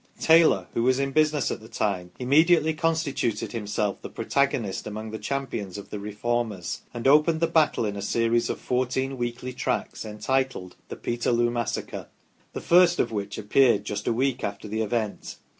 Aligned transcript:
Taylor, 0.19 0.65
who 0.73 0.81
was 0.81 0.97
in 0.97 1.11
business 1.11 1.51
at 1.51 1.59
the 1.61 1.67
time, 1.67 2.09
immediately 2.17 2.73
con 2.73 2.95
stituted 2.95 3.51
himself 3.51 4.01
the 4.01 4.09
protagonist 4.09 4.87
among 4.87 5.11
the 5.11 5.19
champions 5.19 5.77
of 5.77 5.91
the" 5.91 5.99
Re 5.99 6.11
formers," 6.11 6.81
and 6.91 7.07
opened 7.07 7.39
the 7.39 7.45
battle 7.45 7.85
in 7.85 7.95
a 7.95 8.01
series 8.01 8.49
of 8.49 8.59
fourteen 8.59 9.15
weekly 9.15 9.53
tracts 9.53 10.03
entitled" 10.03 10.75
The 10.89 10.95
Peterloo 10.95 11.51
Massacre," 11.51 12.07
the 12.53 12.61
first 12.61 12.97
of 12.99 13.11
which 13.11 13.37
appeared 13.37 13.85
just 13.85 14.07
a 14.07 14.11
week 14.11 14.43
after 14.43 14.67
the^event. 14.67 15.35